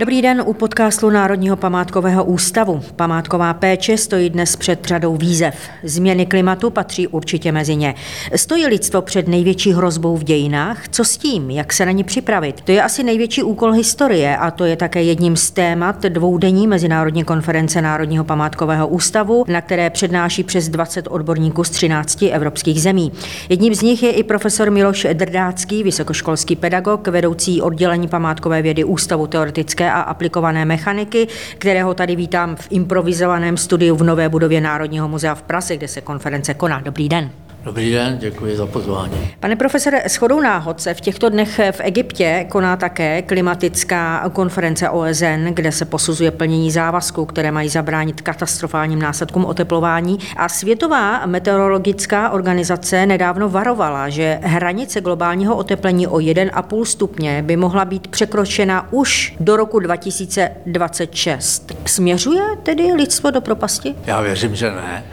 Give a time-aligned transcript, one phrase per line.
[0.00, 2.80] Dobrý den u podcastu Národního památkového ústavu.
[2.96, 5.54] Památková péče stojí dnes před řadou výzev.
[5.82, 7.94] Změny klimatu patří určitě mezi ně.
[8.36, 10.88] Stojí lidstvo před největší hrozbou v dějinách?
[10.88, 11.50] Co s tím?
[11.50, 12.60] Jak se na ní připravit?
[12.60, 17.24] To je asi největší úkol historie a to je také jedním z témat dvoudenní Mezinárodní
[17.24, 23.12] konference Národního památkového ústavu, na které přednáší přes 20 odborníků z 13 evropských zemí.
[23.48, 29.26] Jedním z nich je i profesor Miloš Drdácký, vysokoškolský pedagog, vedoucí oddělení památkové vědy Ústavu
[29.26, 35.34] teoretické a aplikované mechaniky, kterého tady vítám v improvizovaném studiu v nové budově Národního muzea
[35.34, 36.80] v Praze, kde se konference koná.
[36.80, 37.30] Dobrý den.
[37.64, 39.30] Dobrý den, děkuji za pozvání.
[39.40, 45.46] Pane profesore, shodou náhod se v těchto dnech v Egyptě koná také klimatická konference OSN,
[45.50, 50.18] kde se posuzuje plnění závazků, které mají zabránit katastrofálním následkům oteplování.
[50.36, 57.84] A Světová meteorologická organizace nedávno varovala, že hranice globálního oteplení o 1,5 stupně by mohla
[57.84, 61.72] být překročena už do roku 2026.
[61.86, 63.94] Směřuje tedy lidstvo do propasti?
[64.06, 65.04] Já věřím, že ne.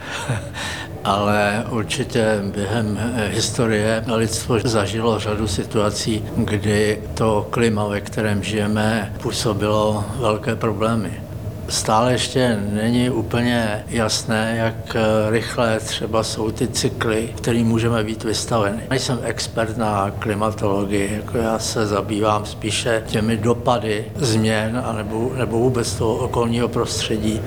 [1.04, 10.04] Ale určitě během historie lidstvo zažilo řadu situací, kdy to klima, ve kterém žijeme, působilo
[10.16, 11.27] velké problémy.
[11.68, 14.96] Stále ještě není úplně jasné, jak
[15.30, 18.80] rychle třeba jsou ty cykly, kterým můžeme být vystaveni.
[18.90, 25.94] Nejsem expert na klimatologii, jako já se zabývám spíše těmi dopady změn anebo, nebo vůbec
[25.94, 27.40] toho okolního prostředí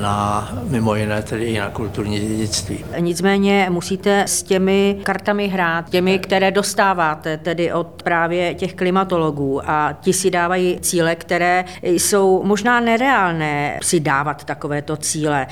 [0.00, 2.84] na mimo jiné tedy i na kulturní dědictví.
[2.98, 9.92] Nicméně musíte s těmi kartami hrát, těmi, které dostáváte tedy od právě těch klimatologů a
[10.00, 15.46] ti si dávají cíle, které jsou možná nereálné, si dávat takovéto cíle.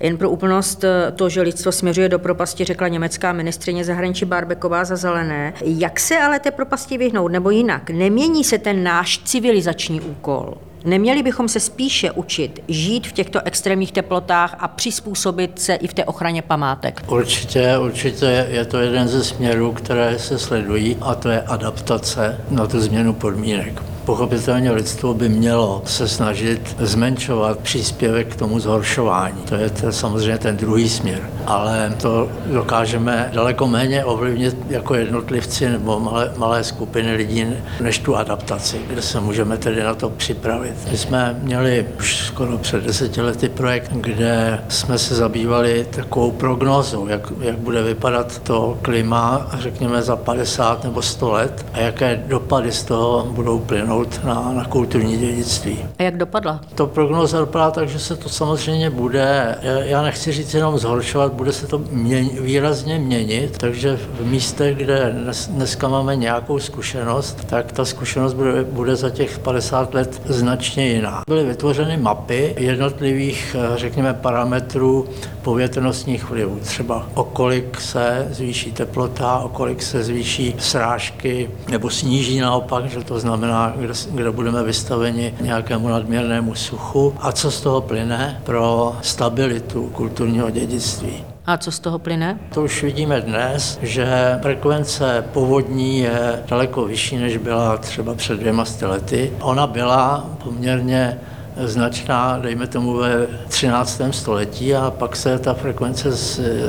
[0.00, 4.96] Jen pro úplnost to, že lidstvo směřuje do propasti, řekla německá ministrině zahraničí Barbeková za
[4.96, 5.52] zelené.
[5.64, 7.90] Jak se ale té propasti vyhnout, nebo jinak?
[7.90, 10.54] Nemění se ten náš civilizační úkol?
[10.86, 15.94] Neměli bychom se spíše učit žít v těchto extrémních teplotách a přizpůsobit se i v
[15.94, 17.02] té ochraně památek?
[17.08, 22.66] Určitě, určitě je to jeden ze směrů, které se sledují a to je adaptace na
[22.66, 23.82] tu změnu podmínek.
[24.06, 29.42] Pochopitelně lidstvo by mělo se snažit zmenšovat příspěvek k tomu zhoršování.
[29.48, 31.30] To je to samozřejmě ten druhý směr.
[31.46, 37.46] Ale to dokážeme daleko méně ovlivnit jako jednotlivci nebo malé, malé skupiny lidí,
[37.80, 40.75] než tu adaptaci, kde se můžeme tedy na to připravit.
[40.90, 47.06] My jsme měli už skoro před deseti lety projekt, kde jsme se zabývali takovou prognózou,
[47.06, 52.72] jak, jak bude vypadat to klima, řekněme, za 50 nebo 100 let a jaké dopady
[52.72, 55.78] z toho budou plynout na, na kulturní dědictví.
[55.98, 56.60] A jak dopadla?
[56.74, 61.52] To prognoza dopadá tak, že se to samozřejmě bude, já nechci říct jenom zhoršovat, bude
[61.52, 67.72] se to měn, výrazně měnit, takže v místech, kde dnes, dneska máme nějakou zkušenost, tak
[67.72, 70.22] ta zkušenost bude, bude za těch 50 let
[70.66, 71.22] značně jiná.
[71.28, 75.06] Byly vytvořeny mapy jednotlivých, řekněme, parametrů
[75.42, 76.58] povětrnostních vlivů.
[76.60, 83.04] Třeba o kolik se zvýší teplota, o kolik se zvýší srážky, nebo sníží naopak, že
[83.04, 88.96] to znamená, kde, kde budeme vystaveni nějakému nadměrnému suchu a co z toho plyne pro
[89.02, 91.24] stabilitu kulturního dědictví.
[91.46, 92.38] A co z toho plyne?
[92.54, 98.64] To už vidíme dnes, že frekvence povodní je daleko vyšší, než byla třeba před dvěma
[98.82, 99.32] lety.
[99.40, 101.18] Ona byla poměrně
[101.56, 104.00] značná, dejme tomu ve 13.
[104.10, 106.16] století a pak se ta frekvence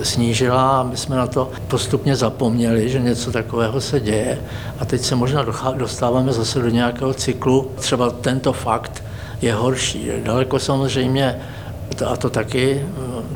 [0.03, 4.39] snížila a my jsme na to postupně zapomněli, že něco takového se děje
[4.79, 5.45] a teď se možná
[5.75, 7.71] dostáváme zase do nějakého cyklu.
[7.75, 9.03] Třeba tento fakt
[9.41, 10.11] je horší.
[10.23, 11.39] Daleko samozřejmě,
[12.01, 12.85] a to taky,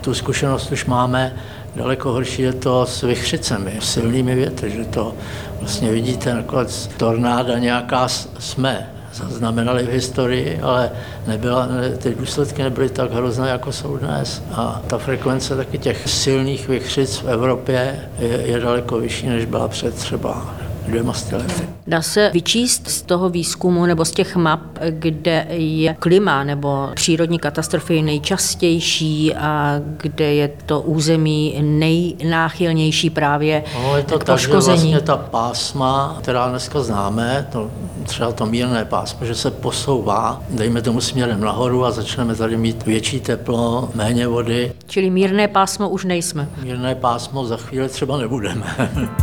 [0.01, 1.35] tu zkušenost už máme,
[1.75, 5.13] daleko horší je to s vychřicemi, silnými větry, že to
[5.59, 8.07] vlastně vidíte, nakonec tornáda nějaká
[8.39, 10.91] jsme, zaznamenali v historii, ale
[11.27, 11.67] nebyla,
[11.97, 14.43] ty důsledky nebyly tak hrozné, jako jsou dnes.
[14.51, 19.67] A ta frekvence taky těch silných vychřic v Evropě je, je daleko vyšší, než byla
[19.67, 20.55] před třeba
[20.91, 21.67] dvěma lety.
[21.87, 27.39] Dá se vyčíst z toho výzkumu nebo z těch map, kde je klima nebo přírodní
[27.39, 34.77] katastrofy nejčastější a kde je to území nejnáchylnější právě no, je to k poškození.
[34.77, 37.71] Tak, že vlastně ta pásma, která dneska známe, to,
[38.03, 42.85] třeba to mírné pásmo, že se posouvá, dejme tomu směrem nahoru a začneme tady mít
[42.85, 44.73] větší teplo, méně vody.
[44.87, 46.49] Čili mírné pásmo už nejsme.
[46.63, 48.65] Mírné pásmo za chvíli třeba nebudeme.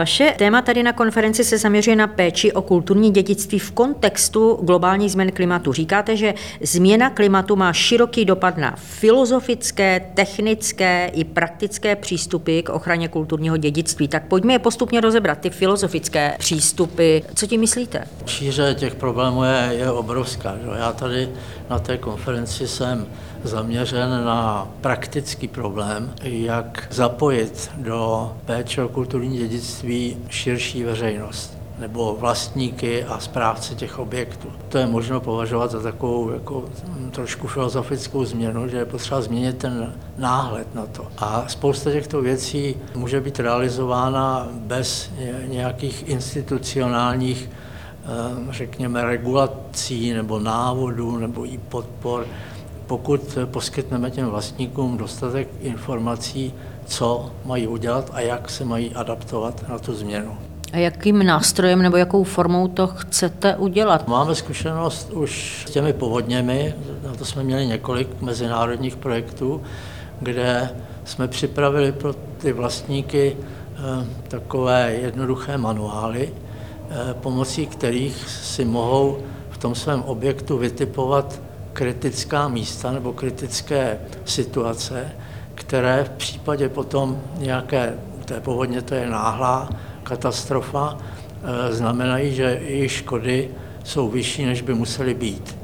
[0.00, 5.12] Vaše téma tady na konferenci se zaměřuje na péči o kulturní dědictví v kontextu globálních
[5.12, 5.72] změn klimatu.
[5.72, 13.08] Říkáte, že změna klimatu má široký dopad na filozofické, technické i praktické přístupy k ochraně
[13.08, 14.08] kulturního dědictví.
[14.08, 17.18] Tak pojďme je postupně rozebrat, ty filozofické přístupy.
[17.34, 18.04] Co tím myslíte?
[18.26, 20.56] Šíře těch problémů je, je obrovská.
[20.62, 20.68] Že?
[20.78, 21.28] Já tady
[21.70, 23.06] na té konferenci jsem
[23.44, 33.04] zaměřen na praktický problém, jak zapojit do péče o kulturní dědictví širší veřejnost nebo vlastníky
[33.04, 34.48] a správce těch objektů.
[34.68, 36.64] To je možno považovat za takovou jako
[37.10, 41.06] trošku filozofickou změnu, že je potřeba změnit ten náhled na to.
[41.18, 45.10] A spousta těchto věcí může být realizována bez
[45.46, 52.26] nějakých institucionálních eh, řekněme, regulací nebo návodů nebo i podpor
[52.90, 56.54] pokud poskytneme těm vlastníkům dostatek informací,
[56.86, 60.36] co mají udělat a jak se mají adaptovat na tu změnu.
[60.72, 64.08] A jakým nástrojem nebo jakou formou to chcete udělat?
[64.08, 66.74] Máme zkušenost už s těmi povodněmi,
[67.06, 69.62] na to jsme měli několik mezinárodních projektů,
[70.20, 70.70] kde
[71.04, 79.18] jsme připravili pro ty vlastníky eh, takové jednoduché manuály, eh, pomocí kterých si mohou
[79.50, 81.49] v tom svém objektu vytipovat
[81.80, 85.12] kritická místa nebo kritické situace,
[85.54, 87.94] které v případě potom nějaké
[88.24, 89.70] té povodně, to je náhlá
[90.02, 93.50] katastrofa, eh, znamenají, že jejich škody
[93.84, 95.56] jsou vyšší, než by musely být.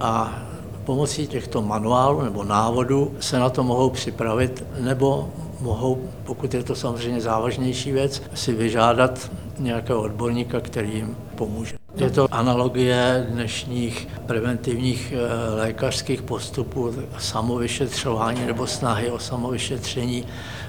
[0.00, 0.38] A
[0.84, 5.28] pomocí těchto manuálů nebo návodů se na to mohou připravit, nebo
[5.60, 11.76] mohou, pokud je to samozřejmě závažnější věc, si vyžádat nějakého odborníka, který jim pomůže.
[11.96, 20.26] Je to analogie dnešních preventivních eh, lékařských postupů, samovyšetřování nebo snahy o samovyšetření,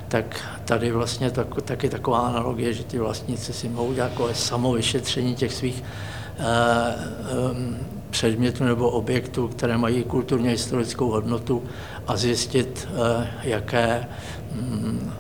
[0.08, 5.36] tak tady vlastně tak, taky taková analogie, že ty vlastníci si mohou dělat jako samovyšetření
[5.36, 11.64] těch svých eh, eh, předmětů nebo objektů, které mají kulturně historickou hodnotu
[12.08, 12.88] a zjistit,
[13.44, 14.08] jaké
[14.52, 15.12] mm,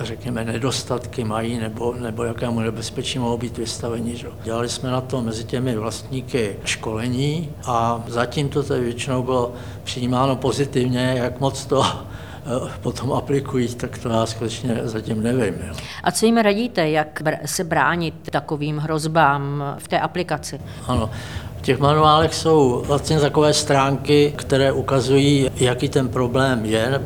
[0.00, 4.16] řekněme, nedostatky mají nebo, nebo jakému nebezpečí mohou být vystaveni.
[4.16, 4.28] Že?
[4.42, 9.52] Dělali jsme na to mezi těmi vlastníky školení a zatím to tady většinou bylo
[9.84, 15.54] přijímáno pozitivně, jak moc to eh, potom aplikují, tak to já skutečně zatím nevím.
[15.68, 15.74] Jo.
[16.04, 20.60] A co jim radíte, jak se bránit takovým hrozbám v té aplikaci?
[20.86, 21.10] Ano,
[21.58, 27.00] v těch manuálech jsou vlastně takové stránky, které ukazují, jaký ten problém je,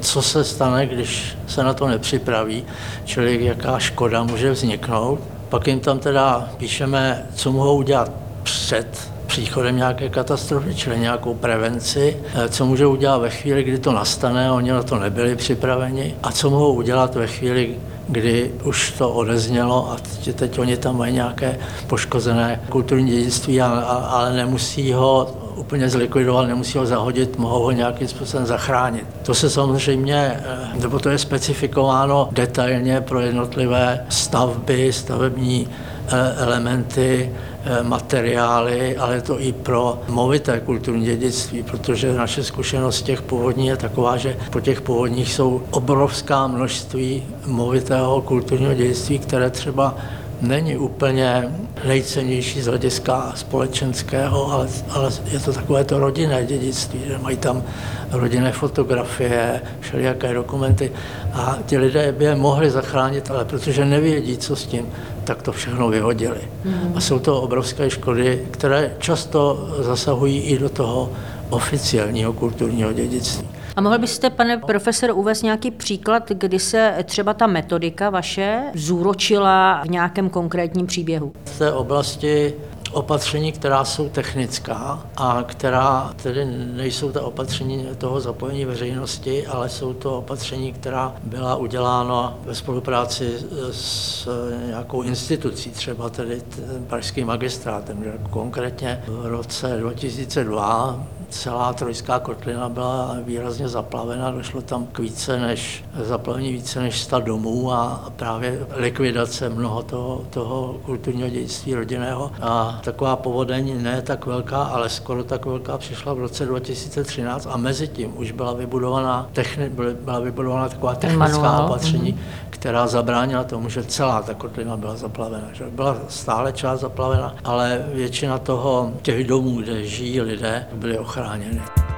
[0.00, 2.64] co se stane, když se na to nepřipraví,
[3.04, 5.20] čili jaká škoda může vzniknout.
[5.48, 8.10] Pak jim tam teda píšeme, co mohou udělat
[8.42, 12.16] před příchodem nějaké katastrofy, čili nějakou prevenci,
[12.48, 16.50] co můžou udělat ve chvíli, kdy to nastane, oni na to nebyli připraveni, a co
[16.50, 17.76] mohou udělat ve chvíli,
[18.10, 19.96] kdy už to odeznělo a
[20.32, 26.86] teď, oni tam mají nějaké poškozené kulturní dědictví, ale nemusí ho úplně zlikvidovat, nemusí ho
[26.86, 29.06] zahodit, mohou ho nějakým způsobem zachránit.
[29.22, 35.68] To se samozřejmě, eh, nebo to je specifikováno detailně pro jednotlivé stavby, stavební
[36.08, 37.30] eh, elementy,
[37.64, 43.76] Eh, materiály, ale to i pro movité kulturní dědictví, protože naše zkušenost těch původní je
[43.76, 49.96] taková, že po těch původních jsou obrovská množství movitého kulturního dědictví, které třeba
[50.40, 51.48] není úplně
[51.86, 57.62] nejcennější z hlediska společenského, ale, ale je to takové to rodinné dědictví, že mají tam
[58.10, 60.92] rodinné fotografie, všelijaké dokumenty
[61.32, 64.88] a ti lidé by je mohli zachránit, ale protože nevědí, co s tím,
[65.24, 66.40] tak to všechno vyhodili.
[66.64, 66.92] Mm.
[66.94, 71.12] A jsou to obrovské škody, které často zasahují i do toho
[71.50, 73.59] oficiálního kulturního dědictví.
[73.76, 79.82] A mohl byste, pane profesor, uvést nějaký příklad, kdy se třeba ta metodika vaše zúročila
[79.84, 81.32] v nějakém konkrétním příběhu?
[81.44, 82.54] V té oblasti
[82.92, 89.94] opatření, která jsou technická a která tedy nejsou ta opatření toho zapojení veřejnosti, ale jsou
[89.94, 93.38] to opatření, která byla udělána ve spolupráci
[93.70, 94.28] s
[94.66, 96.42] nějakou institucí, třeba tedy
[96.86, 98.04] pražským magistrátem.
[98.30, 105.84] Konkrétně v roce 2002 celá trojská kotlina byla výrazně zaplavena, došlo tam k více než,
[106.02, 112.32] zaplavení více než 100 domů a právě likvidace mnoho toho, toho kulturního dědictví rodinného.
[112.40, 117.56] A taková povodeň ne tak velká, ale skoro tak velká přišla v roce 2013 a
[117.56, 119.68] mezi tím už byla vybudovaná, techni,
[120.00, 125.48] byla vybudovaná taková technická opatření, mm-hmm která zabránila tomu, že celá ta kotlina byla zaplavena.
[125.52, 131.19] Že byla stále část zaplavena, ale většina toho, těch domů, kde žijí lidé, byly ochráněny.
[131.24, 131.89] 啥年嘞？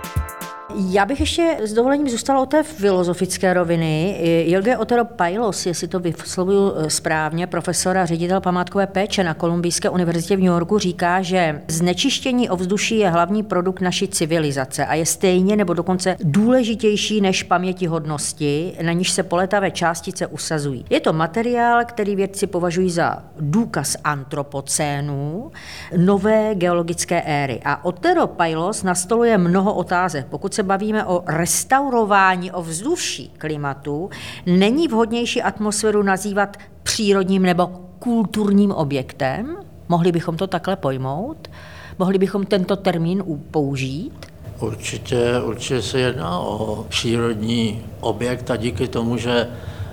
[0.76, 4.18] Já bych ještě s dovolením zůstala o té filozofické roviny.
[4.46, 9.90] Jilge Otero Pailos, jestli to vyslovuju eh, správně, profesor a ředitel památkové péče na Kolumbijské
[9.90, 15.06] univerzitě v New Yorku, říká, že znečištění ovzduší je hlavní produkt naší civilizace a je
[15.06, 20.84] stejně nebo dokonce důležitější než pamětihodnosti, na níž se poletavé částice usazují.
[20.90, 25.50] Je to materiál, který vědci považují za důkaz antropocénu,
[25.96, 27.60] nové geologické éry.
[27.64, 30.26] A Otero Pailos nastoluje mnoho otázek.
[30.26, 34.10] Pokud se bavíme o restaurování ovzduší klimatu,
[34.46, 37.66] není vhodnější atmosféru nazývat přírodním nebo
[37.98, 39.56] kulturním objektem?
[39.88, 41.50] Mohli bychom to takhle pojmout?
[41.98, 44.26] Mohli bychom tento termín použít?
[44.60, 49.48] Určitě, určitě se jedná o přírodní objekt a díky tomu, že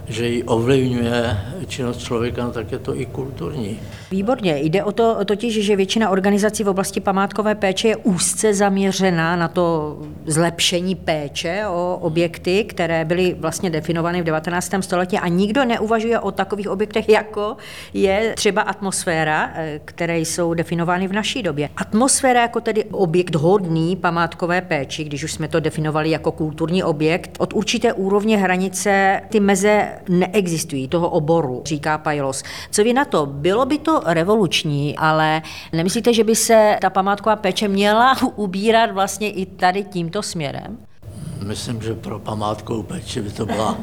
[0.10, 3.80] že ji ovlivňuje činnost člověka, no tak je to i kulturní.
[4.12, 4.58] Výborně.
[4.58, 9.48] Jde o to totiž, že většina organizací v oblasti památkové péče je úzce zaměřená na
[9.48, 14.72] to zlepšení péče o objekty, které byly vlastně definovány v 19.
[14.82, 17.58] století a nikdo neuvažuje o takových objektech, jako
[17.94, 21.70] je třeba atmosféra, eh, které jsou definovány v naší době.
[21.78, 27.36] Atmosféra jako tedy objekt hodný památkové péči, když už jsme to definovali jako kulturní objekt,
[27.40, 32.44] od určité úrovně hranice ty meze neexistují, toho oboru, říká Pajlos.
[32.72, 33.26] Co vy na to?
[33.26, 35.42] Bylo by to revoluční, ale
[35.74, 40.78] nemyslíte, že by se ta památková péče měla ubírat vlastně i tady tímto směrem?
[41.44, 43.78] Myslím, že pro památkovou péči by to byla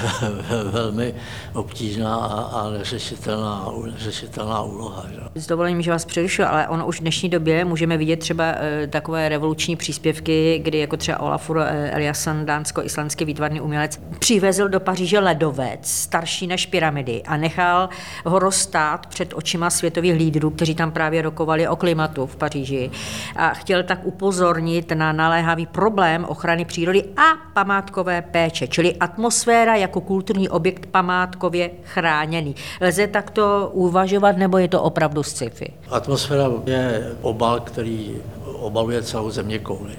[0.70, 1.14] velmi
[1.54, 2.16] obtížná
[2.52, 5.06] a neřešitelná, neřešitelná úloha.
[5.10, 5.20] Že?
[5.34, 8.86] S dovolením, že vás přerušuju, ale ono už v dnešní době můžeme vidět třeba e,
[8.86, 15.18] takové revoluční příspěvky, kdy jako třeba Olafur e, Eliasson, dánsko-islandský výtvarný umělec, přivezl do Paříže
[15.18, 17.88] ledovec, starší než pyramidy a nechal
[18.24, 22.90] ho rozstát před očima světových lídrů, kteří tam právě rokovali o klimatu v Paříži
[23.36, 29.76] a chtěl tak upozornit na naléhavý problém ochrany přírody přírody a památkové péče, čili atmosféra
[29.76, 32.54] jako kulturní objekt památkově chráněný.
[32.80, 35.72] Lze takto uvažovat, nebo je to opravdu sci-fi?
[35.90, 39.96] Atmosféra je obal, který obaluje celou země kouli.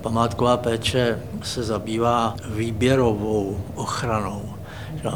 [0.00, 4.42] Památková péče se zabývá výběrovou ochranou.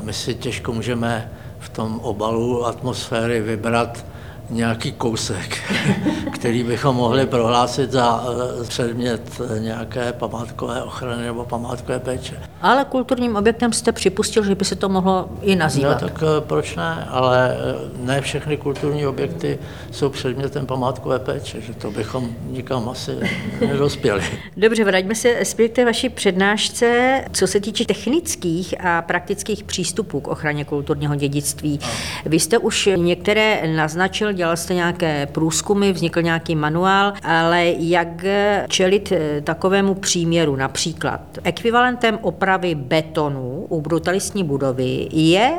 [0.02, 4.04] My si těžko můžeme v tom obalu atmosféry vybrat
[4.50, 5.59] nějaký kousek,
[6.33, 8.25] který bychom mohli prohlásit za
[8.61, 12.43] eh, předmět nějaké památkové ochrany nebo památkové péče.
[12.62, 16.03] Ale kulturním objektem jste připustil, že by se to mohlo i nazývat.
[16.03, 17.07] No, tak eh, proč ne?
[17.11, 19.59] Ale eh, ne všechny kulturní objekty
[19.91, 23.12] jsou předmětem památkové péče, že to bychom nikam asi
[23.61, 24.23] nedospěli.
[24.57, 27.21] Dobře, vraťme se zpět k té vaší přednášce.
[27.33, 31.81] Co se týče technických a praktických přístupů k ochraně kulturního dědictví,
[32.26, 38.25] vy jste už některé naznačil, dělal jste nějaké průzkumy, vznikl nějaký manuál, ale jak
[38.69, 45.52] čelit eh, takovému příměru, například ekvivalentem opravy betonu u brutalistní budovy je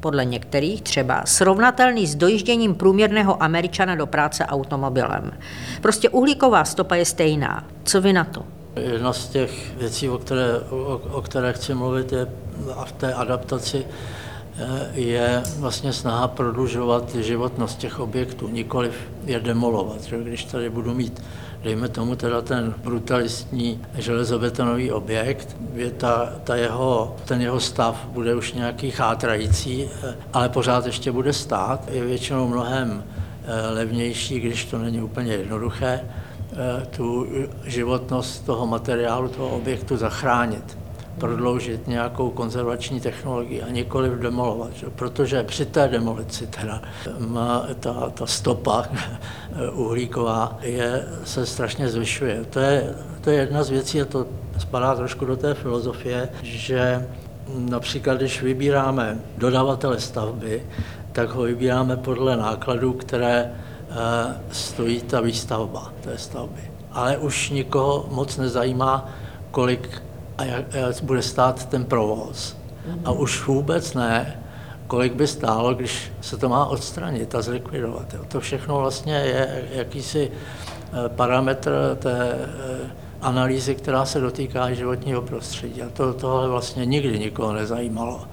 [0.00, 5.32] podle některých třeba srovnatelný s dojížděním průměrného Američana do práce automobilem.
[5.82, 7.64] Prostě uhlíková stopa je stejná.
[7.84, 8.42] Co vy na to?
[8.76, 12.26] Jedna z těch věcí, o které, o, o které chci mluvit, je
[12.84, 13.84] v té adaptaci
[14.92, 18.94] je vlastně snaha prodlužovat životnost těch objektů, nikoliv
[19.24, 20.02] je demolovat.
[20.02, 20.22] Že?
[20.22, 21.22] Když tady budu mít,
[21.62, 28.34] dejme tomu teda ten brutalistní železobetonový objekt, je ta, ta jeho, ten jeho stav bude
[28.34, 29.88] už nějaký chátrající,
[30.32, 33.04] ale pořád ještě bude stát, je většinou mnohem
[33.44, 37.26] eh, levnější, když to není úplně jednoduché, eh, tu
[37.64, 40.85] životnost toho materiálu, toho objektu zachránit
[41.18, 44.86] prodloužit nějakou konzervační technologii a nikoli demolovat, že?
[44.90, 46.82] protože při té demolici teda
[47.18, 48.84] má ta, ta stopa
[49.72, 52.44] uhlíková je, se strašně zvyšuje.
[52.50, 54.26] To je, to je jedna z věcí a to
[54.58, 57.06] spadá trošku do té filozofie, že
[57.58, 60.62] například když vybíráme dodavatele stavby,
[61.12, 63.94] tak ho vybíráme podle nákladů, které eh,
[64.52, 66.60] stojí ta výstavba té stavby.
[66.92, 69.08] Ale už nikoho moc nezajímá,
[69.50, 70.02] kolik
[70.38, 70.64] a jak,
[71.02, 72.56] bude stát ten provoz.
[73.04, 74.42] A už vůbec ne,
[74.86, 78.14] kolik by stálo, když se to má odstranit a zlikvidovat.
[78.28, 82.90] To všechno vlastně je jakýsi eh, parametr té eh,
[83.20, 85.82] analýzy, která se dotýká životního prostředí.
[85.82, 88.24] A to, tohle vlastně nikdy nikoho nezajímalo.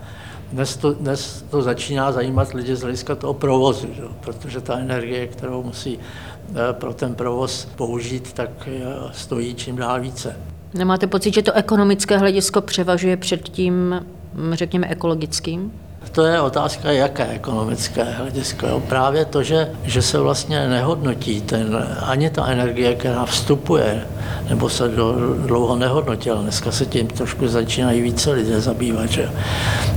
[0.52, 4.02] Dnes to, dnes to začíná zajímat lidi z hlediska toho provozu, že?
[4.20, 8.70] protože ta energie, kterou musí eh, pro ten provoz použít, tak
[9.12, 10.53] stojí čím dál více.
[10.74, 14.06] Nemáte pocit, že to ekonomické hledisko převažuje před tím,
[14.54, 15.72] řekněme, ekologickým?
[16.12, 18.68] To je otázka, jaké ekonomické hledisko.
[18.68, 18.80] Jo?
[18.80, 24.08] Právě to, že, že se vlastně nehodnotí ten, ani ta energie, která vstupuje,
[24.50, 25.16] nebo se do,
[25.46, 26.42] dlouho nehodnotila.
[26.42, 29.24] Dneska se tím trošku začínají více lidé zabývat, že?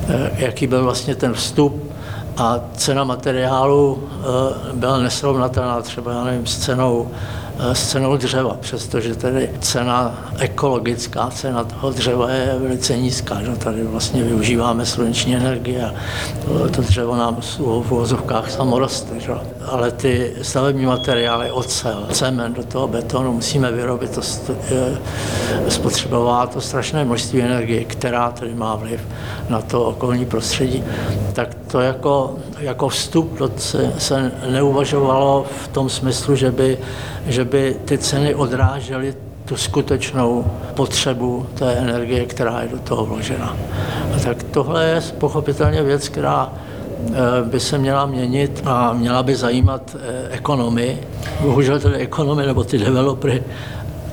[0.09, 1.93] E, jaký byl vlastně ten vstup
[2.37, 4.09] a cena materiálu
[4.73, 7.11] e, byla nesrovnatelná třeba, já nevím, s cenou
[7.59, 13.43] Eh, s cenou dřeva, přestože tedy cena, ekologická cena toho dřeva je velice nízká.
[13.43, 13.51] Že?
[13.51, 15.95] Tady vlastně využíváme sluneční energii a
[16.45, 17.61] to, to dřevo nám v
[17.91, 19.21] uvozovkách samo roste.
[19.21, 19.33] Že?
[19.67, 24.23] Ale ty stavební materiály, ocel, cement do toho betonu musíme vyrobit, to
[25.69, 29.01] spotřebová to strašné množství energie, která tedy má vliv
[29.49, 30.85] na to okolní prostředí.
[31.33, 36.79] Tak to jako, jako vstup do, se, se neuvažovalo v tom smyslu, že by,
[37.27, 43.57] že by ty ceny odrážely tu skutečnou potřebu té energie, která je do toho vložena.
[44.17, 49.37] A tak tohle je pochopitelně věc, která eh, by se měla měnit a měla by
[49.37, 50.99] zajímat eh, ekonomy.
[51.41, 53.43] Bohužel tedy ekonomy nebo ty developery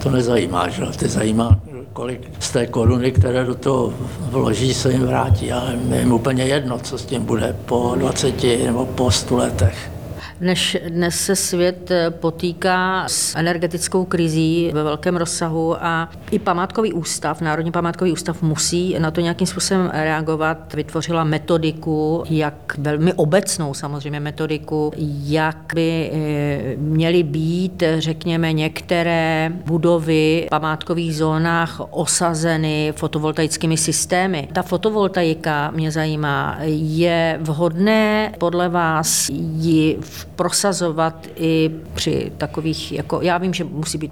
[0.04, 0.86] to nezajímá, že?
[0.86, 1.60] ty zajímá
[1.94, 5.46] kolik z té koruny, které do toho vloží, se jim vrátí.
[5.46, 9.93] Je jim úplně jedno, co s tím bude po 20 nebo po 100 letech.
[10.42, 16.94] Než dnes se svět eh, potýká s energetickou krizí ve velkém rozsahu a i památkový
[16.94, 20.74] ústav, Národní památkový ústav musí na to nějakým způsobem reagovat.
[20.74, 24.92] Vytvořila metodiku, jak velmi obecnou samozřejmě metodiku,
[25.24, 34.48] jak by eh, měly být, řekněme, některé budovy v památkových zónách osazeny fotovoltaickými systémy.
[34.54, 43.22] Ta fotovoltaika mě zajímá, je vhodné podle vás ji v prosazovat i při takových, jako
[43.22, 44.12] já vím, že musí být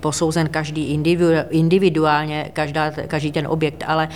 [0.00, 1.00] posouzen každý
[1.50, 4.08] individuálně, každá, každý ten objekt, ale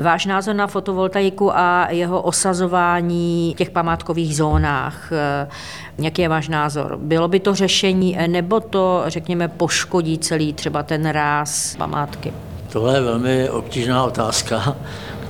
[0.00, 5.48] váš názor na fotovoltaiku a jeho osazování v těch památkových zónách, eh,
[5.98, 6.98] jaký je váš názor?
[7.02, 12.32] Bylo by to řešení, nebo to, řekněme, poškodí celý třeba ten ráz památky?
[12.72, 14.76] Tohle je velmi obtížná otázka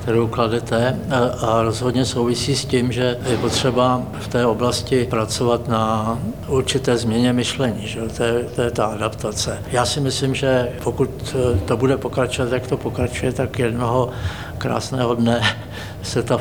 [0.01, 0.99] kterou kladete
[1.41, 7.33] a rozhodně souvisí s tím, že je potřeba v té oblasti pracovat na určité změně
[7.33, 7.99] myšlení, že?
[8.17, 9.59] To, je, to je ta adaptace.
[9.71, 14.09] Já si myslím, že pokud to bude pokračovat, jak to pokračuje, tak jednoho
[14.59, 15.41] krásného dne
[16.03, 16.37] se ta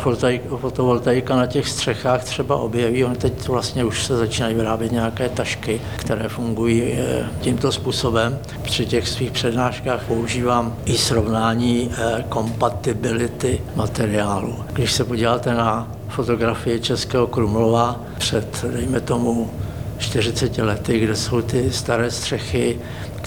[0.60, 3.04] fotovoltaika na těch střechách třeba objeví.
[3.04, 8.38] On teď vlastně už se začínají vyrábět nějaké tašky, které fungují eh, tímto způsobem.
[8.62, 14.56] Při těch svých přednáškách používám i srovnání eh, kompatibility materiálu.
[14.72, 19.50] Když se podíváte na fotografii Českého Krumlova před, dejme tomu,
[19.98, 22.78] 40 lety, kde jsou ty staré střechy,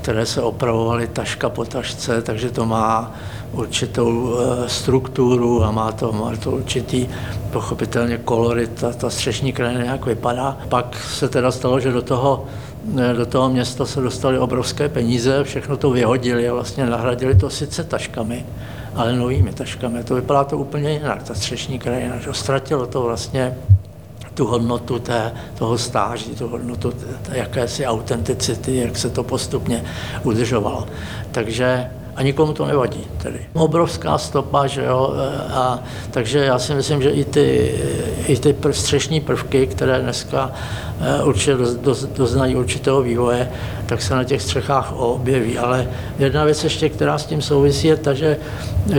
[0.02, 3.12] které se opravovaly taška po tašce, takže to má
[3.52, 7.08] určitou eh, strukturu a má to, má to určitý
[7.52, 10.58] pochopitelně kolorit, ta, ta střešní krajina nějak vypadá.
[10.70, 12.46] Pak se teda stalo, že do toho
[13.00, 17.50] eh, do toho města se dostali obrovské peníze, všechno to vyhodili a vlastně nahradili to
[17.50, 18.46] sice taškami,
[18.96, 20.04] ale novými taškami.
[20.04, 23.58] To vypadá to úplně jinak, ta střešní krajina, že ztratilo to vlastně
[24.34, 29.84] tu hodnotu té, toho stáží, tu hodnotu té, jakési autenticity, jak se to postupně
[30.24, 30.88] udržovalo.
[31.32, 33.08] Takže a nikomu to nevadí.
[33.18, 33.40] Tedy.
[33.54, 35.14] Obrovská stopa, že jo,
[35.54, 35.80] a,
[36.12, 37.72] takže já si myslím, že i ty,
[38.28, 40.52] i ty střešní prvky, které dneska
[41.02, 43.52] e, určitě do, do, doznají určitého vývoje,
[43.86, 45.58] tak se na těch střechách objeví.
[45.58, 45.88] Ale
[46.20, 48.38] jedna věc ještě, která s tím souvisí, je ta, že,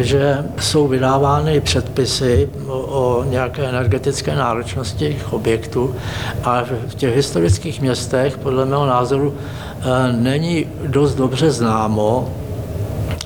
[0.01, 5.94] že jsou vydávány předpisy o, o nějaké energetické náročnosti objektů
[6.44, 12.29] a v těch historických městech, podle mého názoru, e, není dost dobře známo,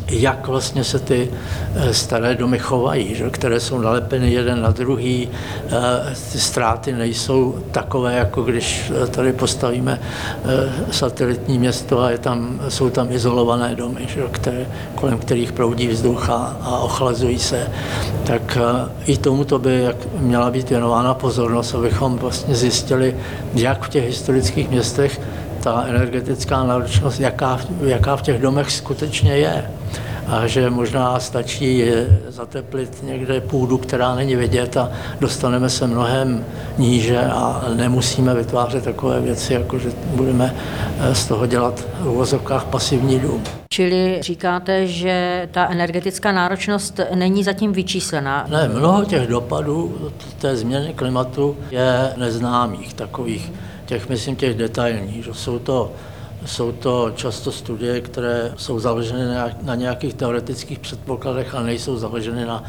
[0.08, 1.30] jak vlastně se ty
[1.74, 5.28] eh, staré domy chovají, že, které jsou nalepeny jeden na druhý.
[5.66, 10.00] Eh, ty ztráty nejsou takové, jako když eh, tady postavíme
[10.90, 16.30] satelitní město a je tam, jsou tam izolované domy, že, které, kolem kterých proudí vzduch
[16.30, 17.70] a, ochlazují se.
[18.26, 18.58] Tak
[19.06, 23.16] i tomuto by jak měla být věnována pozornost, abychom vlastně zjistili,
[23.54, 25.20] jak v těch historických městech
[25.60, 29.64] ta energetická náročnost, jaká, jaká v těch domech skutečně je
[30.26, 31.84] a že možná stačí
[32.28, 36.44] zateplit někde půdu, která není vidět a dostaneme se mnohem
[36.78, 40.54] níže a nemusíme vytvářet takové věci, jako že budeme
[41.00, 43.42] eh, z toho dělat v uvozovkách pasivní dům.
[43.70, 48.46] Čili říkáte, že ta energetická náročnost není zatím vyčíslená?
[48.48, 49.94] Ne, mnoho těch dopadů
[50.38, 53.52] té změny klimatu je neznámých, takových
[53.86, 55.92] těch, myslím, těch detailních, že jsou to
[56.44, 59.24] jsou to často studie, které jsou založeny
[59.62, 62.64] na nějakých teoretických předpokladech a nejsou založeny na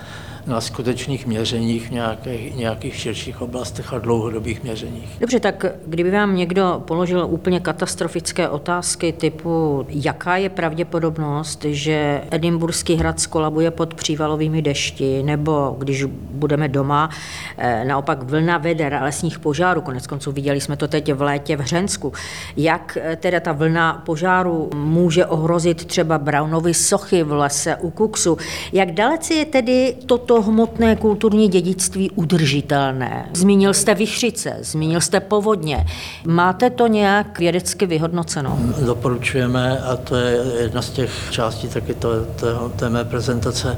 [0.47, 5.17] na skutečných měřeních v nějakých, nějakých širších oblastech a dlouhodobých měřeních.
[5.19, 12.95] Dobře, tak kdyby vám někdo položil úplně katastrofické otázky typu, jaká je pravděpodobnost, že Edinburský
[12.95, 17.09] hrad skolabuje pod přívalovými dešti, nebo když budeme doma,
[17.57, 21.57] eh, naopak vlna veder a lesních požárů, konec konců viděli jsme to teď v létě
[21.57, 22.13] v Hřensku,
[22.57, 28.37] jak eh, teda ta vlna požáru může ohrozit třeba Brownovy sochy v lese u Kuksu.
[28.73, 33.29] Jak dalece je tedy toto hmotné kulturní dědictví udržitelné?
[33.33, 35.85] Zmínil jste Vychřice, zmínil jste povodně.
[36.27, 38.59] Máte to nějak vědecky vyhodnoceno?
[38.85, 43.77] Doporučujeme, a to je jedna z těch částí taky to, to, té mé prezentace,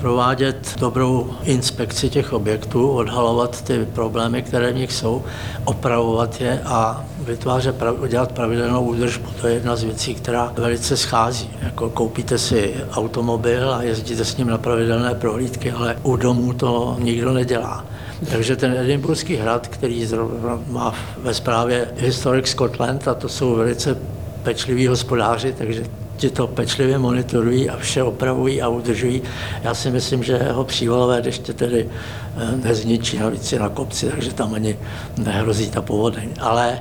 [0.00, 5.22] provádět dobrou inspekci těch objektů, odhalovat ty problémy, které v nich jsou,
[5.64, 7.76] opravovat je a vytvářet,
[8.08, 9.28] dělat pravidelnou údržbu.
[9.40, 11.50] To je jedna z věcí, která velice schází.
[11.62, 16.96] Jako koupíte si automobil a jezdíte s ním na pravidelné prohlídky, ale u domu to
[16.98, 17.84] nikdo nedělá.
[18.30, 20.08] Takže ten Edinburghský hrad, který
[20.66, 23.96] má ve správě Historic Scotland, a to jsou velice
[24.42, 25.84] pečliví hospodáři, takže
[26.16, 29.22] ti to pečlivě monitorují a vše opravují a udržují.
[29.62, 31.88] Já si myslím, že jeho přívalové deště tedy
[32.36, 34.78] eh, nezničí, navíc na kopci, takže tam ani
[35.16, 36.28] nehrozí ta povodeň.
[36.40, 36.80] Ale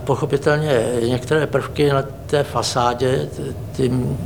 [0.00, 3.28] pochopitelně některé prvky na té fasádě
[3.72, 4.18] tím,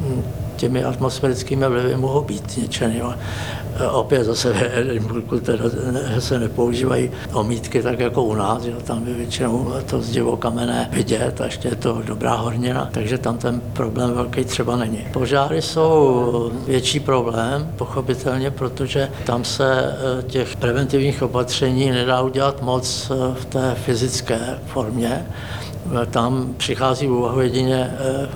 [0.59, 3.03] těmi atmosférickými vlivy mohou být zničeny.
[3.91, 5.65] Opět zase v Edinburgu teda
[6.19, 11.41] se nepoužívají omítky tak jako u nás, že tam je většinou to zdivo kamenné vidět
[11.41, 15.07] a ještě je to dobrá hornina, takže tam ten problém velký třeba není.
[15.13, 23.11] Požáry jsou větší problém, pochopitelně, protože tam se eh, těch preventivních opatření nedá udělat moc
[23.11, 25.27] eh, v té fyzické formě.
[26.11, 28.29] Tam přichází v úvahu jedině eh,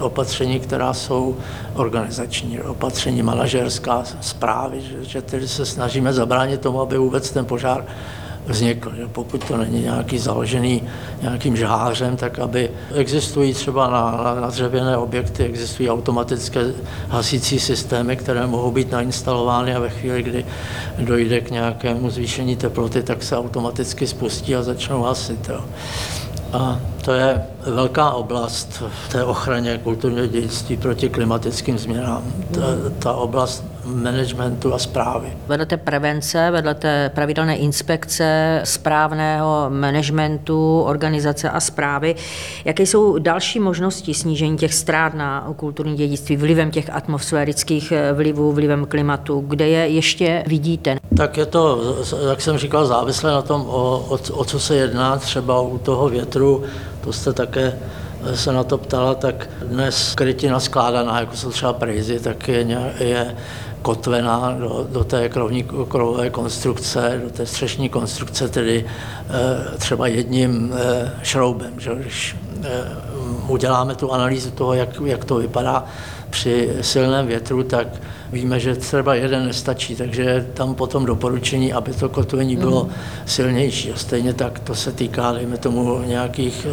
[0.00, 1.36] opatření, která jsou
[1.74, 7.84] organizační, opatření manažerská, zprávy, že, že tedy se snažíme zabránit tomu, aby vůbec ten požár
[8.46, 8.92] vznikl.
[8.96, 10.82] Že pokud to není nějaký založený
[11.22, 16.60] nějakým žhářem, tak aby existují třeba na, na, na dřevěné objekty, existují automatické
[17.08, 20.46] hasící systémy, které mohou být nainstalovány a ve chvíli, kdy
[20.98, 25.48] dojde k nějakému zvýšení teploty, tak se automaticky spustí a začnou hasit.
[25.48, 25.64] Jo.
[26.54, 32.22] A to je velká oblast v té ochraně kulturního dědictví proti klimatickým změnám.
[32.54, 32.60] Ta,
[32.98, 35.28] ta oblast managementu a zprávy.
[35.46, 42.14] Vedle té prevence, vedle té pravidelné inspekce, správného managementu, organizace a zprávy,
[42.64, 48.86] jaké jsou další možnosti snížení těch ztrát na kulturní dědictví vlivem těch atmosférických vlivů, vlivem
[48.86, 50.96] klimatu, kde je ještě vidíte?
[51.16, 51.80] Tak je to,
[52.28, 56.08] jak jsem říkal, závislé na tom, o, o, o co se jedná, třeba u toho
[56.08, 56.62] větru,
[57.00, 57.78] to jste také
[58.34, 63.36] se na to ptala, tak dnes krytina skládaná, jako jsou třeba prejzy, tak je, je
[63.84, 70.72] kotvená do, do té krovní, krovové konstrukce, do té střešní konstrukce, tedy e, třeba jedním
[70.72, 71.80] e, šroubem.
[71.80, 71.94] Že?
[71.94, 72.68] Když e,
[73.48, 75.84] uděláme tu analýzu toho, jak, jak to vypadá
[76.30, 77.86] při silném větru, tak
[78.34, 82.88] víme, že třeba jeden nestačí, takže tam potom doporučení, aby to kotvení bylo
[83.26, 83.92] silnější.
[83.92, 86.66] A stejně tak to se týká, dejme tomu, nějakých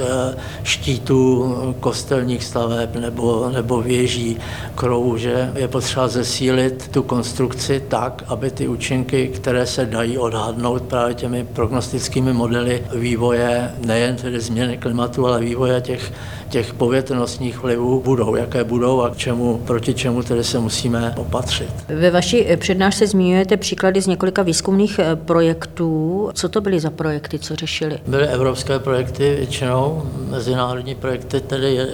[0.64, 4.38] štítů kostelních staveb nebo, nebo věží,
[4.76, 10.82] krovů, že je potřeba zesílit tu konstrukci tak, aby ty účinky, které se dají odhadnout
[10.82, 16.14] právě těmi prognostickými modely vývoje, nejen tedy změny klimatu, ale vývoje těch,
[16.50, 21.51] těch povětrnostních vlivů budou, jaké budou a k čemu, proti čemu tedy se musíme opatřit.
[21.88, 26.30] Ve vaší přednášce zmiňujete příklady z několika výzkumných projektů.
[26.34, 28.00] Co to byly za projekty, co řešili?
[28.08, 31.88] Byly evropské projekty většinou, mezinárodní projekty, tedy je,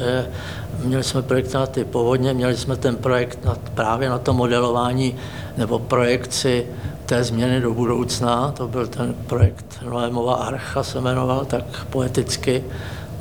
[0.83, 5.15] Měli jsme projekt na ty povodně, měli jsme ten projekt na, právě na to modelování
[5.57, 6.67] nebo projekci
[7.05, 8.51] té změny do budoucna.
[8.51, 12.63] To byl ten projekt Noémova archa, se jmenoval tak poeticky.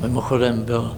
[0.01, 0.97] Mimochodem byl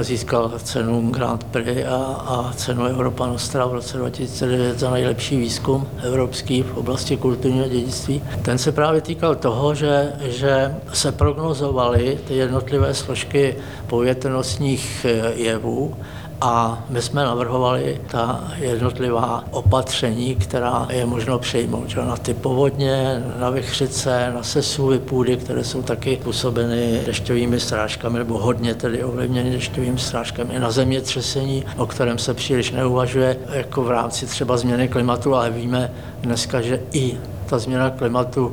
[0.00, 5.88] získal cenu Grand Prix a, a cenu Europa Nostra v roce 2009 za nejlepší výzkum
[6.02, 8.22] evropský v oblasti kulturního dědictví.
[8.42, 15.96] Ten se právě týkal toho, že, že se prognozovaly ty jednotlivé složky povětrnostních jevů
[16.40, 21.88] a my jsme navrhovali ta jednotlivá opatření, která je možno přijmout.
[21.88, 22.00] Že?
[22.00, 28.38] Na ty povodně, na vychřice, na sesuvy půdy, které jsou taky působeny dešťovými strážkami, nebo
[28.38, 33.90] hodně tedy ovlivněny dešťovými strážkami, i na zemětřesení, o kterém se příliš neuvažuje, jako v
[33.90, 38.52] rámci třeba změny klimatu, ale víme dneska, že i ta změna klimatu uh,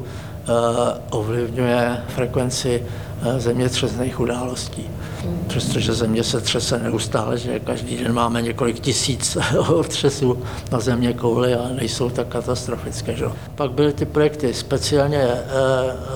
[1.10, 2.84] ovlivňuje frekvenci
[3.22, 4.90] uh, zemětřesných událostí.
[5.48, 9.38] Přestože země se třese neustále, že každý den máme několik tisíc
[9.74, 13.16] otřesů na země kouli a nejsou tak katastrofické.
[13.16, 13.26] Že?
[13.56, 15.44] Pak byly ty projekty speciálně e,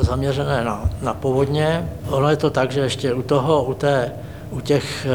[0.01, 1.89] zaměřené na, na povodně.
[2.07, 4.11] Ono je to tak, že ještě u toho, u té
[4.51, 5.05] u těch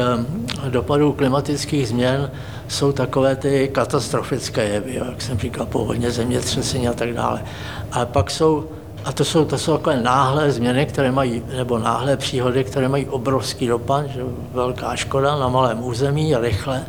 [0.65, 2.31] e, dopadů klimatických změn
[2.67, 7.43] jsou takové ty katastrofické jevy, jak jsem říkal, povodně, zemětřesení a tak dále.
[7.91, 8.69] A pak jsou
[9.05, 13.05] a to jsou, to jsou takové náhlé změny, které mají, nebo náhlé příhody, které mají
[13.05, 14.21] obrovský dopad, že
[14.53, 16.85] velká škoda na malém území, rychle,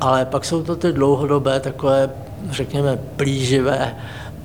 [0.00, 2.10] ale pak jsou to ty dlouhodobé, takové,
[2.50, 3.96] řekněme, plíživé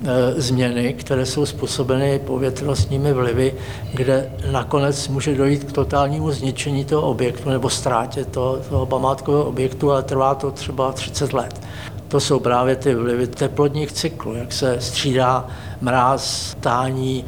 [0.04, 3.54] e, změny, které jsou způsobeny povětrnostními vlivy,
[3.94, 9.92] kde nakonec může dojít k totálnímu zničení toho objektu nebo ztrátě toho, toho památkového objektu,
[9.92, 11.60] ale trvá to třeba 30 let.
[12.08, 15.46] To jsou právě ty vlivy teplotních cyklů, jak se střídá
[15.80, 17.24] mráz, tání,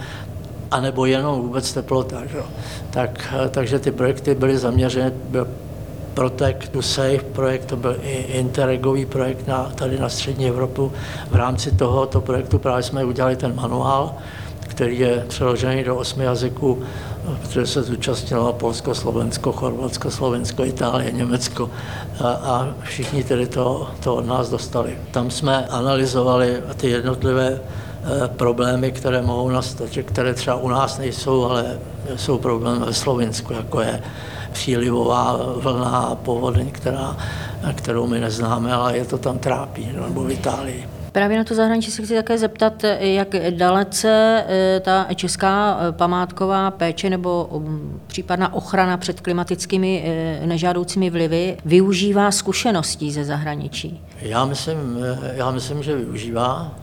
[0.71, 2.27] anebo jenom vůbec teplota.
[2.27, 2.38] Že?
[2.90, 5.49] Tak, takže ty projekty byly zaměřeny, byl
[6.14, 10.93] Protect to Save projekt, to byl i interregový projekt na, tady na střední Evropu.
[11.31, 14.14] V rámci tohoto projektu právě jsme udělali ten manuál,
[14.81, 16.83] který je přeložený do osmi jazyků,
[17.43, 21.71] protože se zúčastnilo Polsko, Slovensko, Chorvatsko, Slovensko, Itálie, Německo
[22.21, 24.99] a, a všichni tedy to, to od nás dostali.
[25.11, 27.61] Tam jsme analyzovali ty jednotlivé
[28.05, 31.79] Eh, problémy, které mohou nastat, které třeba u nás nejsou, ale
[32.16, 34.03] jsou problémy ve Slovensku, jako je
[34.53, 37.16] přílivová vlna povodeň, která,
[37.75, 41.00] kterou my neznáme, ale je to tam trápí, nebo v Itálii.
[41.12, 46.70] Právě na to zahraničí se chci také zeptat, jak dalece eh, ta česká eh, památková
[46.70, 50.05] péče nebo mm, případná ochrana před klimatickými
[50.44, 54.01] nežádoucími vlivy využívá zkušeností ze zahraničí?
[54.20, 54.99] Já myslím,
[55.35, 56.75] já myslím že využívá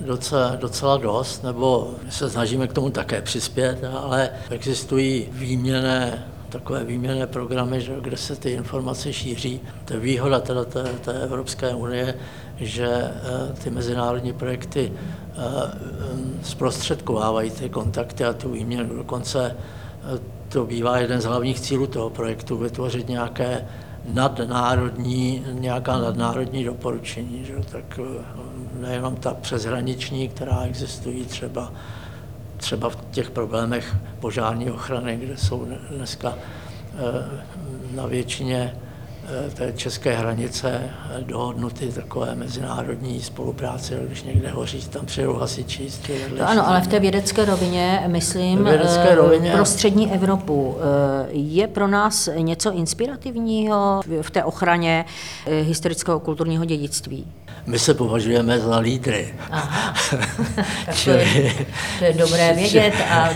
[0.00, 7.26] docela, docela dost, nebo se snažíme k tomu také přispět, ale existují výměné takové výměné
[7.26, 9.60] programy, že, kde se ty informace šíří.
[9.84, 12.14] To je výhoda teda té, té Evropské unie,
[12.56, 15.38] že eh, ty mezinárodní projekty eh,
[16.42, 18.96] zprostředkovávají ty kontakty a tu výměnu.
[18.96, 23.64] Dokonce eh, to bývá jeden z hlavních cílů toho projektu, vytvořit nějaké
[24.06, 27.44] nadnárodní, nějaká nadnárodní doporučení.
[27.44, 27.54] Že?
[27.72, 28.24] Tak eh,
[28.80, 31.72] nejenom ta přeshraniční, která existují třeba,
[32.62, 36.98] třeba v těch problémech požární ochrany, kde jsou dneska eh,
[37.94, 38.74] na většině
[39.54, 45.88] té české hranice eh, dohodnuty takové mezinárodní spolupráce, když někde hoří, tam přijedou hasiči.
[46.36, 49.52] To ano, ale v té vědecké rovině, myslím, vědecké eh, rovině...
[49.52, 50.76] pro střední Evropu
[51.28, 55.04] je pro nás něco inspirativního v té ochraně
[55.46, 57.26] historického kulturního dědictví?
[57.66, 59.34] My se považujeme za lídry.
[59.50, 59.94] Aha.
[60.86, 61.66] tak čili, to, je,
[61.98, 63.30] to je dobré vědět a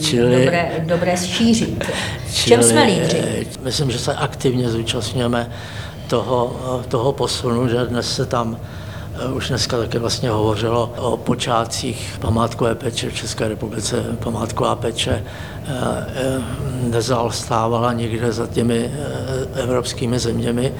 [0.00, 1.84] čili, dobré, dobré šířit.
[2.26, 3.46] V čem jsme lídři?
[3.62, 4.70] Myslím, že se aktivně
[5.12, 5.50] zúčastňujeme
[6.08, 6.38] toho,
[6.88, 12.74] toho posunu, že dnes se tam eh, už dneska také vlastně hovořilo o počátcích památkové
[12.74, 14.04] péče v České republice.
[14.24, 16.42] Památková péče eh, eh,
[16.88, 18.90] nezaostávala nikde za těmi
[19.54, 20.72] evropskými zeměmi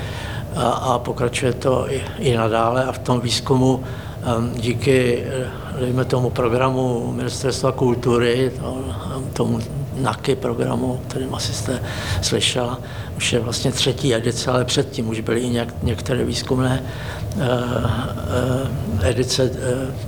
[0.56, 5.24] a, pokračuje to i, i nadále a v tom výzkumu um, díky,
[5.80, 8.84] dejme tomu, programu Ministerstva kultury, to,
[9.32, 9.60] tomu
[10.02, 11.82] NAKY programu, kterým asi jste
[12.22, 12.80] slyšela,
[13.16, 16.82] už je vlastně třetí edice, ale předtím už byly i něk, některé výzkumné
[17.36, 19.50] uh, uh, edice uh,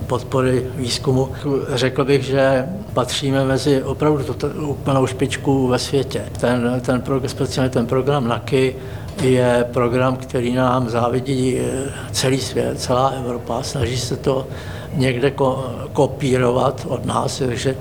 [0.06, 1.28] podpory výzkumu.
[1.74, 4.24] Řekl bych, že patříme mezi opravdu
[4.66, 6.24] úplnou špičku ve světě.
[6.40, 8.76] Ten, ten speciálně ten program NAKY
[9.22, 13.62] je program, který nám závidí eh, celý svět, celá Evropa.
[13.62, 14.46] Snaží se to
[14.96, 17.76] někde ko- kopírovat od nás, takže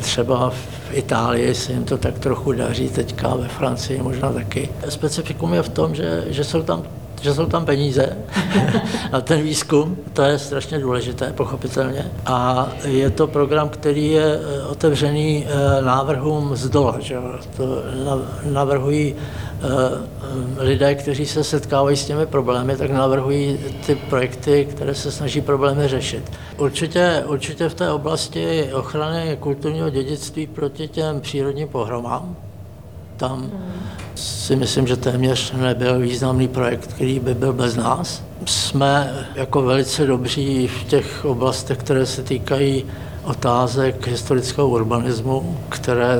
[0.00, 4.68] třeba v Itálii se jim to tak trochu daří, teďka ve Francii možná taky.
[4.88, 6.82] Specifikum je v tom, že, že jsou tam
[7.22, 8.16] že jsou tam peníze
[9.12, 12.10] na ten výzkum, to je strašně důležité, pochopitelně.
[12.26, 16.96] A je to program, který je eh, otevřený eh, návrhům z dola.
[17.00, 17.16] Že?
[17.56, 17.82] To
[18.44, 19.64] navrhují eh,
[20.58, 25.88] lidé, kteří se setkávají s těmi problémy, tak navrhují ty projekty, které se snaží problémy
[25.88, 26.32] řešit.
[26.58, 32.36] Určitě, určitě v té oblasti ochrany kulturního dědictví proti těm přírodním pohromám,
[33.22, 33.50] tam
[34.14, 38.22] si myslím, že téměř nebyl významný projekt, který by byl bez nás.
[38.44, 42.84] Jsme jako velice dobří v těch oblastech, které se týkají
[43.24, 46.18] otázek historického urbanismu, které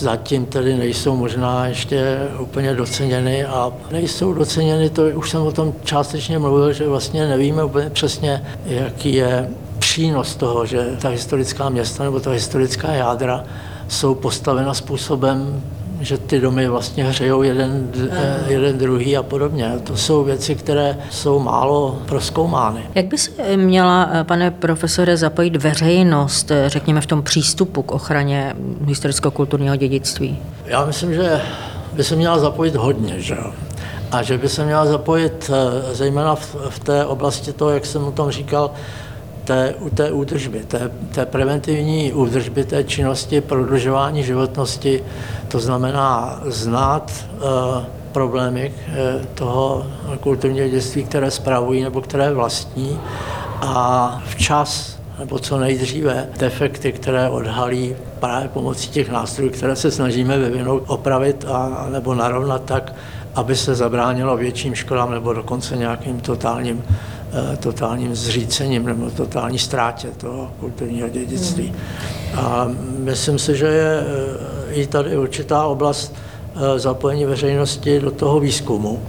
[0.00, 5.74] zatím tedy nejsou možná ještě úplně doceněny a nejsou doceněny, to už jsem o tom
[5.84, 12.04] částečně mluvil, že vlastně nevíme úplně přesně, jaký je přínos toho, že ta historická města
[12.04, 13.44] nebo ta historická jádra
[13.88, 15.62] jsou postavena způsobem
[16.00, 19.72] že ty domy vlastně hřejou jeden, eh, jeden druhý a podobně.
[19.84, 22.80] To jsou věci, které jsou málo proskoumány.
[22.94, 27.92] Jak by se měla, eh, pane profesore, zapojit veřejnost, eh, řekněme, v tom přístupu k
[27.92, 28.54] ochraně
[28.86, 30.38] historicko-kulturního dědictví?
[30.64, 31.40] Já myslím, že
[31.92, 33.52] by se měla zapojit hodně, že jo?
[34.10, 35.50] A že by se měla zapojit
[35.92, 38.70] zejména v, v té oblasti toho, jak jsem o tom říkal,
[39.48, 45.04] té, u té údržby, té, té preventivní údržby té činnosti, prodlužování životnosti,
[45.48, 47.40] to znamená znát uh,
[48.12, 49.86] problémy uh, toho
[50.20, 53.00] kulturního dědictví, které spravují nebo které vlastní
[53.60, 60.38] a včas nebo co nejdříve defekty, které odhalí právě pomocí těch nástrojů, které se snažíme
[60.38, 62.94] vyvinout, opravit a, nebo narovnat tak,
[63.34, 66.82] aby se zabránilo větším škodám nebo dokonce nějakým totálním,
[67.60, 71.74] totálním zřícením nebo totální ztrátě toho kulturního dědictví.
[72.34, 74.00] A myslím si, že je
[74.70, 79.02] eh, i tady určitá oblast eh, zapojení veřejnosti do toho výzkumu,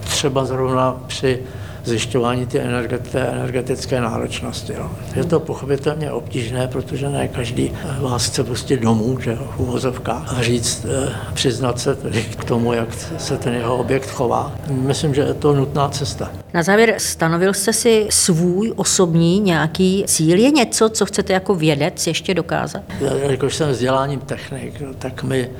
[0.00, 1.42] třeba zrovna při
[1.84, 4.72] zjišťování té energetické náročnosti.
[4.72, 4.90] Jo.
[5.16, 10.42] Je to pochopitelně obtížné, protože ne každý vás chce prostě domů, že v uvozovkách, a
[10.42, 14.52] říct, eh, přiznat se tedy k tomu, jak se ten jeho objekt chová.
[14.70, 16.30] Myslím, že je to nutná cesta.
[16.54, 20.38] Na závěr, stanovil jste si svůj osobní nějaký cíl?
[20.38, 22.82] Je něco, co chcete jako vědec ještě dokázat?
[23.28, 25.50] Jakož jsem vzděláním technik, tak my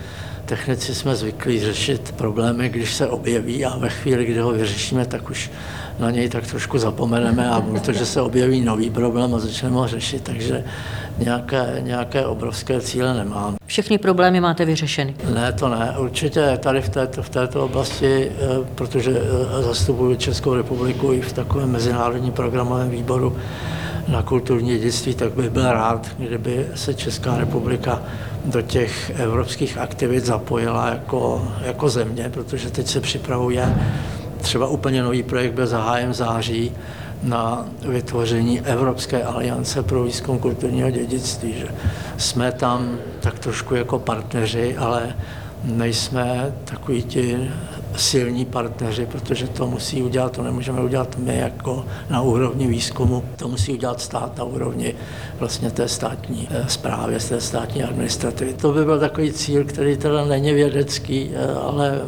[0.46, 5.30] technici jsme zvyklí řešit problémy, když se objeví a ve chvíli, kdy ho vyřešíme, tak
[5.30, 5.50] už
[5.98, 10.22] na něj tak trošku zapomeneme a protože se objeví nový problém a začneme ho řešit,
[10.22, 10.64] takže
[11.18, 13.54] nějaké, nějaké obrovské cíle nemám.
[13.66, 15.14] Všechny problémy máte vyřešeny?
[15.34, 15.94] Ne, to ne.
[15.98, 21.32] Určitě tady v této, v této oblasti, eh, protože eh, zastupuji Českou republiku i v
[21.32, 23.36] takovém mezinárodním programovém výboru
[24.08, 28.02] na kulturní dědictví, tak bych byl rád, kdyby se Česká republika
[28.44, 33.74] do těch evropských aktivit zapojila jako, jako země, protože teď se připravuje
[34.40, 36.72] Třeba úplně nový projekt byl zahájen v září
[37.22, 41.54] na vytvoření Evropské aliance pro výzkum kulturního dědictví.
[41.58, 41.68] Že
[42.16, 45.16] jsme tam tak trošku jako partneři, ale
[45.64, 47.50] nejsme takový ti
[47.96, 53.48] silní partneři, protože to musí udělat, to nemůžeme udělat my jako na úrovni výzkumu, to
[53.48, 54.94] musí udělat stát na úrovni
[55.38, 58.54] vlastně té státní zprávy, té státní administrativy.
[58.54, 62.00] To by byl takový cíl, který teda není vědecký, eh, ale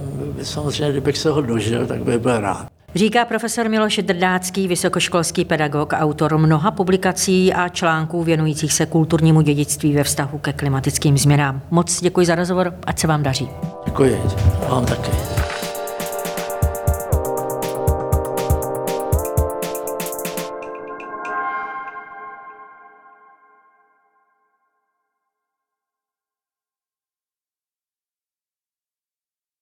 [0.42, 2.66] samozřejmě, kdybych se ho dožil, tak bych byl rád.
[2.94, 9.94] Říká profesor Miloš Drdácký, vysokoškolský pedagog, autor mnoha publikací a článků věnujících se kulturnímu dědictví
[9.94, 11.62] ve vztahu ke klimatickým změnám.
[11.70, 13.48] Moc děkuji za rozhovor, ať se vám daří.
[13.86, 14.22] Děkuji,
[14.68, 15.35] vám taky.